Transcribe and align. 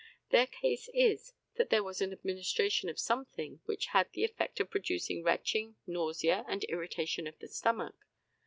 Their 0.31 0.47
case 0.47 0.89
is, 0.95 1.33
that 1.57 1.69
there 1.69 1.83
was 1.83 2.01
an 2.01 2.11
administration 2.11 2.89
of 2.89 2.97
something 2.97 3.59
which 3.65 3.85
had 3.93 4.11
the 4.13 4.23
effect 4.23 4.59
of 4.59 4.71
producing 4.71 5.21
retching, 5.21 5.75
nausea, 5.85 6.43
and 6.47 6.63
irritation 6.63 7.27
of 7.27 7.37
the 7.37 7.47
stomach. 7.47 7.93